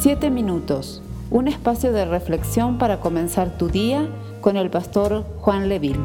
Siete 0.00 0.30
minutos, 0.30 1.02
un 1.28 1.48
espacio 1.48 1.90
de 1.90 2.04
reflexión 2.04 2.78
para 2.78 3.00
comenzar 3.00 3.58
tu 3.58 3.68
día 3.68 4.08
con 4.40 4.56
el 4.56 4.70
pastor 4.70 5.24
Juan 5.40 5.68
Leville. 5.68 5.98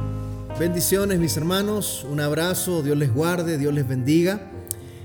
Bendiciones 0.57 1.19
mis 1.19 1.37
hermanos, 1.37 2.03
un 2.09 2.19
abrazo, 2.19 2.81
Dios 2.81 2.97
les 2.97 3.13
guarde, 3.13 3.59
Dios 3.59 3.71
les 3.71 3.87
bendiga. 3.87 4.49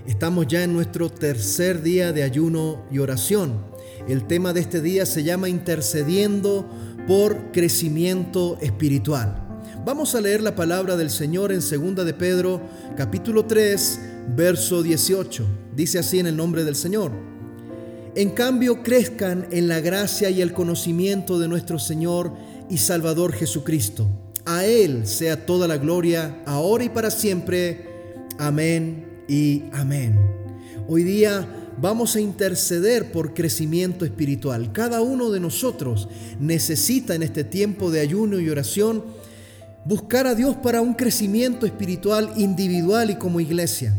Estamos 0.06 0.46
ya 0.46 0.64
en 0.64 0.72
nuestro 0.72 1.10
tercer 1.10 1.82
día 1.82 2.14
de 2.14 2.22
ayuno 2.22 2.80
y 2.90 3.00
oración. 3.00 3.58
El 4.08 4.26
tema 4.26 4.54
de 4.54 4.60
este 4.60 4.80
día 4.80 5.04
se 5.04 5.22
llama 5.22 5.50
intercediendo 5.50 6.64
por 7.06 7.52
crecimiento 7.52 8.56
espiritual. 8.62 9.36
Vamos 9.84 10.14
a 10.14 10.22
leer 10.22 10.40
la 10.42 10.56
palabra 10.56 10.96
del 10.96 11.10
Señor 11.10 11.52
en 11.52 11.60
2 11.60 12.06
de 12.06 12.14
Pedro, 12.14 12.62
capítulo 12.96 13.44
3, 13.44 14.00
verso 14.34 14.82
18. 14.82 15.44
Dice 15.76 15.98
así 15.98 16.20
en 16.20 16.26
el 16.26 16.36
nombre 16.38 16.64
del 16.64 16.74
Señor. 16.74 17.37
En 18.14 18.30
cambio, 18.30 18.82
crezcan 18.82 19.46
en 19.50 19.68
la 19.68 19.80
gracia 19.80 20.30
y 20.30 20.40
el 20.40 20.52
conocimiento 20.52 21.38
de 21.38 21.48
nuestro 21.48 21.78
Señor 21.78 22.32
y 22.70 22.78
Salvador 22.78 23.32
Jesucristo. 23.32 24.08
A 24.44 24.64
Él 24.64 25.06
sea 25.06 25.44
toda 25.44 25.68
la 25.68 25.76
gloria, 25.76 26.42
ahora 26.46 26.84
y 26.84 26.88
para 26.88 27.10
siempre. 27.10 27.86
Amén 28.38 29.24
y 29.28 29.64
amén. 29.72 30.18
Hoy 30.88 31.02
día 31.04 31.46
vamos 31.80 32.16
a 32.16 32.20
interceder 32.20 33.12
por 33.12 33.34
crecimiento 33.34 34.04
espiritual. 34.04 34.72
Cada 34.72 35.02
uno 35.02 35.30
de 35.30 35.40
nosotros 35.40 36.08
necesita 36.40 37.14
en 37.14 37.22
este 37.22 37.44
tiempo 37.44 37.90
de 37.90 38.00
ayuno 38.00 38.40
y 38.40 38.48
oración 38.48 39.04
buscar 39.84 40.26
a 40.26 40.34
Dios 40.34 40.56
para 40.56 40.80
un 40.80 40.94
crecimiento 40.94 41.66
espiritual 41.66 42.32
individual 42.36 43.10
y 43.10 43.16
como 43.16 43.40
iglesia. 43.40 43.94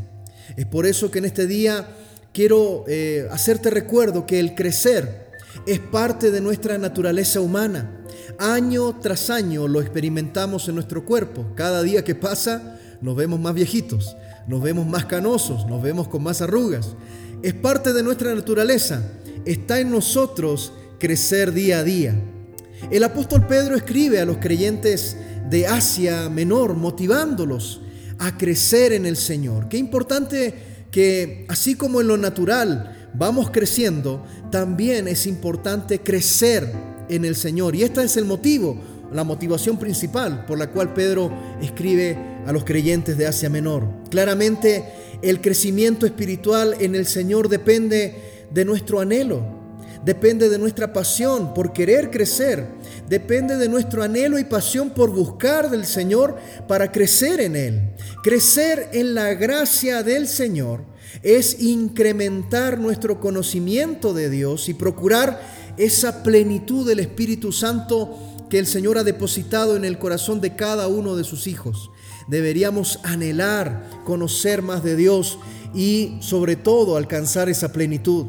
Es 0.58 0.66
por 0.66 0.86
eso 0.86 1.12
que 1.12 1.20
en 1.20 1.26
este 1.26 1.48
día 1.48 1.88
quiero 2.34 2.86
eh, 2.88 3.28
hacerte 3.32 3.70
recuerdo 3.70 4.26
que 4.26 4.40
el 4.40 4.56
crecer 4.56 5.30
es 5.66 5.80
parte 5.80 6.32
de 6.32 6.42
nuestra 6.42 6.78
naturaleza 6.78 7.42
humana. 7.42 7.96
Año 8.38 8.98
tras 9.00 9.30
año 9.30 9.68
lo 9.68 9.82
experimentamos 9.82 10.68
en 10.68 10.76
nuestro 10.76 11.06
cuerpo. 11.06 11.46
Cada 11.56 11.84
día 11.84 12.04
que 12.04 12.16
pasa 12.16 12.80
nos 13.02 13.16
vemos 13.16 13.40
más 13.40 13.54
viejitos, 13.54 14.16
nos 14.48 14.62
vemos 14.62 14.88
más 14.88 15.06
canosos, 15.06 15.66
nos 15.68 15.82
vemos 15.82 16.08
con 16.08 16.24
más 16.24 16.42
arrugas. 16.42 16.96
Es 17.42 17.54
parte 17.54 17.94
de 17.94 18.04
nuestra 18.04 18.34
naturaleza. 18.34 19.04
Está 19.46 19.80
en 19.80 19.92
nosotros 19.92 20.74
crecer 21.00 21.54
día 21.54 21.80
a 21.80 21.84
día. 21.84 22.22
El 22.92 23.04
apóstol 23.04 23.46
Pedro 23.48 23.76
escribe 23.76 24.20
a 24.20 24.26
los 24.26 24.38
creyentes 24.38 25.18
de 25.50 25.68
Asia 25.68 26.30
Menor 26.30 26.76
motivándolos 26.76 27.82
a 28.20 28.38
crecer 28.38 28.94
en 28.94 29.06
el 29.06 29.18
Señor. 29.18 29.70
Qué 29.70 29.78
importante 29.78 30.69
que 30.92 31.46
así 31.48 31.76
como 31.76 32.02
en 32.02 32.08
lo 32.08 32.18
natural 32.18 33.10
vamos 33.14 33.50
creciendo, 33.52 34.24
también 34.52 35.08
es 35.08 35.28
importante 35.28 36.00
crecer 36.00 36.72
en 37.10 37.26
el 37.26 37.36
Señor. 37.36 37.76
Y 37.76 37.84
este 37.84 38.04
es 38.04 38.18
el 38.18 38.26
motivo, 38.26 38.78
la 39.12 39.24
motivación 39.24 39.78
principal 39.78 40.46
por 40.46 40.58
la 40.58 40.70
cual 40.70 40.94
Pedro 40.94 41.32
escribe 41.62 42.18
a 42.46 42.52
los 42.52 42.64
creyentes 42.64 43.18
de 43.18 43.28
Asia 43.28 43.50
Menor. 43.50 43.88
Claramente 44.10 44.86
el 45.22 45.42
crecimiento 45.42 46.06
espiritual 46.06 46.76
en 46.80 46.96
el 46.96 47.06
Señor 47.06 47.50
depende 47.50 48.16
de 48.52 48.66
nuestro 48.66 49.00
anhelo, 49.00 49.59
depende 50.06 50.50
de 50.50 50.58
nuestra 50.58 50.94
pasión 50.94 51.54
por 51.54 51.74
querer 51.74 52.10
crecer, 52.10 52.68
depende 53.08 53.58
de 53.58 53.70
nuestro 53.70 54.04
anhelo 54.04 54.40
y 54.40 54.44
pasión 54.44 54.92
por 54.92 55.12
buscar 55.12 55.70
del 55.70 55.86
Señor 55.86 56.38
para 56.68 56.92
crecer 56.92 57.42
en 57.42 57.56
Él. 57.56 57.90
Crecer 58.24 58.90
en 58.94 59.14
la 59.14 59.34
gracia 59.34 60.04
del 60.04 60.28
Señor 60.28 60.84
es 61.24 61.62
incrementar 61.62 62.80
nuestro 62.80 63.20
conocimiento 63.20 64.14
de 64.14 64.30
Dios 64.30 64.70
y 64.70 64.74
procurar 64.74 65.42
esa 65.78 66.24
plenitud 66.24 66.88
del 66.88 67.00
Espíritu 67.00 67.52
Santo 67.52 68.18
que 68.50 68.60
el 68.60 68.68
Señor 68.68 68.98
ha 68.98 69.04
depositado 69.04 69.76
en 69.76 69.86
el 69.86 70.00
corazón 70.00 70.42
de 70.42 70.56
cada 70.56 70.88
uno 70.88 71.16
de 71.16 71.24
sus 71.24 71.48
hijos. 71.48 71.92
Deberíamos 72.28 73.00
anhelar 73.04 73.90
conocer 74.06 74.62
más 74.62 74.84
de 74.84 74.96
Dios 74.96 75.40
y 75.74 76.18
sobre 76.22 76.56
todo 76.56 76.98
alcanzar 76.98 77.50
esa 77.50 77.72
plenitud. 77.72 78.26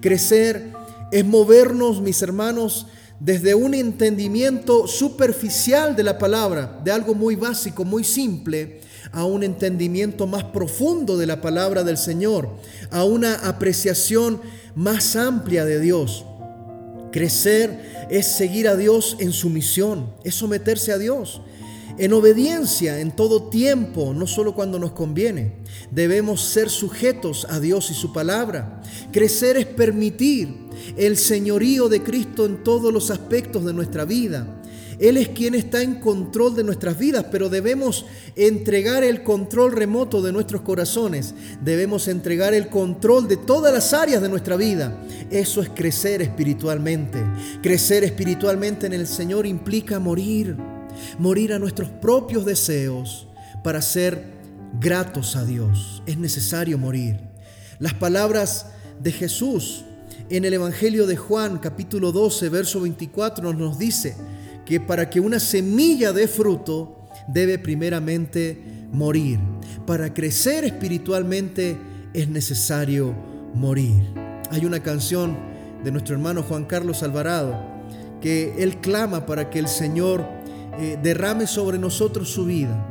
Crecer 0.00 0.72
es 1.12 1.24
movernos, 1.24 2.00
mis 2.00 2.22
hermanos, 2.22 2.86
desde 3.20 3.54
un 3.54 3.74
entendimiento 3.74 4.88
superficial 4.88 5.94
de 5.94 6.02
la 6.02 6.18
palabra, 6.18 6.80
de 6.82 6.90
algo 6.90 7.14
muy 7.14 7.36
básico, 7.36 7.84
muy 7.84 8.02
simple, 8.02 8.80
a 9.12 9.24
un 9.24 9.44
entendimiento 9.44 10.26
más 10.26 10.42
profundo 10.44 11.16
de 11.16 11.26
la 11.26 11.40
palabra 11.40 11.84
del 11.84 11.98
Señor, 11.98 12.48
a 12.90 13.04
una 13.04 13.34
apreciación 13.46 14.40
más 14.74 15.14
amplia 15.14 15.64
de 15.64 15.78
Dios. 15.78 16.24
Crecer 17.12 18.08
es 18.10 18.26
seguir 18.26 18.66
a 18.66 18.74
Dios 18.74 19.16
en 19.20 19.32
su 19.32 19.50
misión, 19.50 20.12
es 20.24 20.34
someterse 20.34 20.92
a 20.92 20.98
Dios 20.98 21.42
en 21.98 22.12
obediencia 22.12 23.00
en 23.00 23.14
todo 23.14 23.44
tiempo, 23.44 24.14
no 24.14 24.26
solo 24.26 24.54
cuando 24.54 24.78
nos 24.78 24.92
conviene. 24.92 25.52
Debemos 25.90 26.42
ser 26.42 26.70
sujetos 26.70 27.46
a 27.50 27.60
Dios 27.60 27.90
y 27.90 27.94
su 27.94 28.12
palabra. 28.12 28.82
Crecer 29.12 29.56
es 29.56 29.66
permitir 29.66 30.54
el 30.96 31.16
señorío 31.16 31.88
de 31.88 32.02
Cristo 32.02 32.46
en 32.46 32.62
todos 32.62 32.92
los 32.92 33.10
aspectos 33.10 33.64
de 33.64 33.72
nuestra 33.72 34.04
vida. 34.04 34.46
Él 34.98 35.16
es 35.16 35.30
quien 35.30 35.56
está 35.56 35.82
en 35.82 35.96
control 35.96 36.54
de 36.54 36.62
nuestras 36.62 36.96
vidas, 36.96 37.26
pero 37.30 37.48
debemos 37.48 38.06
entregar 38.36 39.02
el 39.02 39.24
control 39.24 39.72
remoto 39.72 40.22
de 40.22 40.32
nuestros 40.32 40.62
corazones. 40.62 41.34
Debemos 41.60 42.06
entregar 42.06 42.54
el 42.54 42.68
control 42.68 43.26
de 43.26 43.36
todas 43.36 43.72
las 43.72 43.92
áreas 43.94 44.22
de 44.22 44.28
nuestra 44.28 44.56
vida. 44.56 44.96
Eso 45.30 45.60
es 45.60 45.70
crecer 45.70 46.22
espiritualmente. 46.22 47.18
Crecer 47.62 48.04
espiritualmente 48.04 48.86
en 48.86 48.92
el 48.92 49.08
Señor 49.08 49.44
implica 49.44 49.98
morir 49.98 50.56
morir 51.18 51.52
a 51.52 51.58
nuestros 51.58 51.88
propios 51.88 52.44
deseos 52.44 53.28
para 53.62 53.82
ser 53.82 54.24
gratos 54.80 55.36
a 55.36 55.44
Dios. 55.44 56.02
Es 56.06 56.16
necesario 56.18 56.78
morir. 56.78 57.20
Las 57.78 57.94
palabras 57.94 58.66
de 59.00 59.12
Jesús 59.12 59.84
en 60.30 60.44
el 60.44 60.54
Evangelio 60.54 61.06
de 61.06 61.16
Juan 61.16 61.58
capítulo 61.58 62.12
12, 62.12 62.48
verso 62.48 62.80
24 62.80 63.52
nos 63.52 63.78
dice 63.78 64.16
que 64.64 64.80
para 64.80 65.10
que 65.10 65.20
una 65.20 65.40
semilla 65.40 66.12
dé 66.12 66.28
fruto 66.28 67.08
debe 67.28 67.58
primeramente 67.58 68.58
morir. 68.92 69.38
Para 69.86 70.14
crecer 70.14 70.64
espiritualmente 70.64 71.76
es 72.14 72.28
necesario 72.28 73.14
morir. 73.54 74.02
Hay 74.50 74.64
una 74.64 74.82
canción 74.82 75.36
de 75.82 75.90
nuestro 75.90 76.14
hermano 76.14 76.42
Juan 76.42 76.64
Carlos 76.64 77.02
Alvarado 77.02 77.72
que 78.20 78.54
él 78.62 78.76
clama 78.80 79.26
para 79.26 79.50
que 79.50 79.58
el 79.58 79.66
Señor 79.66 80.24
eh, 80.78 80.98
derrame 81.02 81.46
sobre 81.46 81.78
nosotros 81.78 82.30
su 82.30 82.44
vida. 82.44 82.88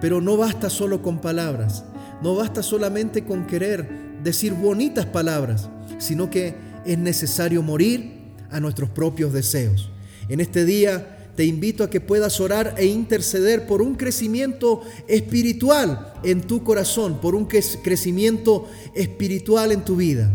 Pero 0.00 0.20
no 0.20 0.36
basta 0.36 0.68
solo 0.68 1.02
con 1.02 1.20
palabras, 1.20 1.84
no 2.22 2.34
basta 2.34 2.62
solamente 2.62 3.24
con 3.24 3.46
querer 3.46 3.88
decir 4.22 4.52
bonitas 4.52 5.06
palabras, 5.06 5.68
sino 5.98 6.30
que 6.30 6.54
es 6.84 6.98
necesario 6.98 7.62
morir 7.62 8.22
a 8.50 8.60
nuestros 8.60 8.90
propios 8.90 9.32
deseos. 9.32 9.90
En 10.28 10.40
este 10.40 10.64
día 10.64 11.30
te 11.36 11.44
invito 11.44 11.82
a 11.82 11.90
que 11.90 12.00
puedas 12.00 12.40
orar 12.40 12.74
e 12.76 12.86
interceder 12.86 13.66
por 13.66 13.80
un 13.80 13.94
crecimiento 13.94 14.82
espiritual 15.08 16.12
en 16.22 16.42
tu 16.42 16.62
corazón, 16.62 17.20
por 17.20 17.34
un 17.34 17.46
crecimiento 17.46 18.66
espiritual 18.94 19.72
en 19.72 19.84
tu 19.84 19.96
vida. 19.96 20.30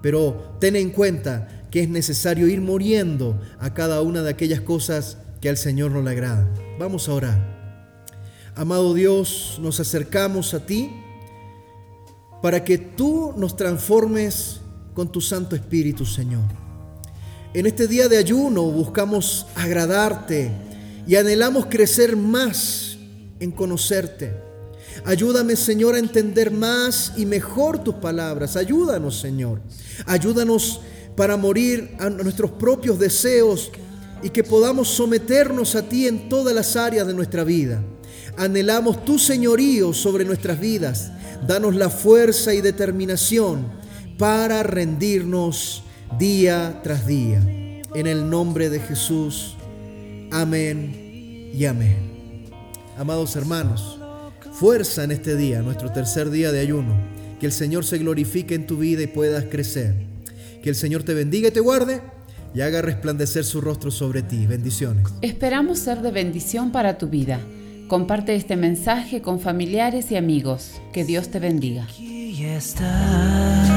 Pero 0.00 0.54
ten 0.58 0.76
en 0.76 0.90
cuenta 0.90 1.66
que 1.70 1.82
es 1.82 1.88
necesario 1.88 2.48
ir 2.48 2.60
muriendo 2.60 3.38
a 3.58 3.74
cada 3.74 4.00
una 4.00 4.22
de 4.22 4.30
aquellas 4.30 4.62
cosas 4.62 5.18
que 5.40 5.48
al 5.48 5.56
Señor 5.56 5.90
no 5.90 6.02
le 6.02 6.10
agrada. 6.10 6.48
Vamos 6.78 7.08
a 7.08 7.14
orar. 7.14 7.58
Amado 8.54 8.92
Dios, 8.94 9.58
nos 9.62 9.78
acercamos 9.78 10.52
a 10.54 10.66
ti 10.66 10.90
para 12.42 12.64
que 12.64 12.78
tú 12.78 13.32
nos 13.36 13.56
transformes 13.56 14.60
con 14.94 15.10
tu 15.12 15.20
Santo 15.20 15.54
Espíritu, 15.54 16.04
Señor. 16.04 16.44
En 17.54 17.66
este 17.66 17.86
día 17.86 18.08
de 18.08 18.16
ayuno 18.16 18.64
buscamos 18.64 19.46
agradarte 19.54 20.50
y 21.06 21.16
anhelamos 21.16 21.66
crecer 21.66 22.16
más 22.16 22.98
en 23.40 23.52
conocerte. 23.52 24.34
Ayúdame, 25.04 25.56
Señor, 25.56 25.94
a 25.94 25.98
entender 25.98 26.50
más 26.50 27.12
y 27.16 27.24
mejor 27.24 27.82
tus 27.82 27.94
palabras. 27.94 28.56
Ayúdanos, 28.56 29.20
Señor. 29.20 29.60
Ayúdanos 30.06 30.80
para 31.16 31.36
morir 31.36 31.96
a 31.98 32.10
nuestros 32.10 32.50
propios 32.50 32.98
deseos 32.98 33.70
y 34.22 34.30
que 34.30 34.44
podamos 34.44 34.88
someternos 34.88 35.74
a 35.74 35.82
ti 35.82 36.06
en 36.06 36.28
todas 36.28 36.54
las 36.54 36.76
áreas 36.76 37.06
de 37.06 37.14
nuestra 37.14 37.44
vida. 37.44 37.82
Anhelamos 38.36 39.04
tu 39.04 39.18
señorío 39.18 39.92
sobre 39.92 40.24
nuestras 40.24 40.60
vidas. 40.60 41.12
Danos 41.46 41.74
la 41.74 41.90
fuerza 41.90 42.54
y 42.54 42.60
determinación 42.60 43.66
para 44.16 44.62
rendirnos 44.62 45.82
día 46.18 46.80
tras 46.82 47.06
día. 47.06 47.40
En 47.94 48.06
el 48.06 48.28
nombre 48.28 48.70
de 48.70 48.80
Jesús. 48.80 49.56
Amén 50.30 51.50
y 51.54 51.64
amén. 51.64 52.46
Amados 52.96 53.36
hermanos, 53.36 53.98
fuerza 54.52 55.04
en 55.04 55.12
este 55.12 55.36
día, 55.36 55.62
nuestro 55.62 55.92
tercer 55.92 56.30
día 56.30 56.52
de 56.52 56.60
ayuno. 56.60 56.94
Que 57.40 57.46
el 57.46 57.52
Señor 57.52 57.84
se 57.84 57.98
glorifique 57.98 58.54
en 58.54 58.66
tu 58.66 58.78
vida 58.78 59.02
y 59.02 59.06
puedas 59.06 59.44
crecer. 59.44 59.94
Que 60.62 60.70
el 60.70 60.74
Señor 60.74 61.04
te 61.04 61.14
bendiga 61.14 61.48
y 61.48 61.52
te 61.52 61.60
guarde 61.60 62.02
y 62.54 62.60
haga 62.60 62.82
resplandecer 62.82 63.44
su 63.44 63.60
rostro 63.60 63.90
sobre 63.90 64.22
ti. 64.22 64.46
Bendiciones. 64.46 65.06
Esperamos 65.22 65.78
ser 65.78 66.00
de 66.00 66.10
bendición 66.10 66.72
para 66.72 66.98
tu 66.98 67.08
vida. 67.08 67.40
Comparte 67.88 68.34
este 68.34 68.56
mensaje 68.56 69.22
con 69.22 69.40
familiares 69.40 70.10
y 70.12 70.16
amigos. 70.16 70.80
Que 70.92 71.04
Dios 71.04 71.30
te 71.30 71.38
bendiga. 71.38 71.84
Aquí 71.84 72.44
estás, 72.44 73.70